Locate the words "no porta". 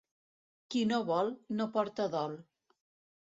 1.59-2.07